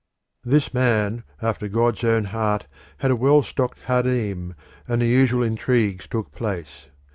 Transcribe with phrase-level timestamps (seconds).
[0.43, 2.65] This man after God's own heart
[2.97, 4.55] had a well stocked harem,
[4.87, 6.87] and the usual intrigues took place.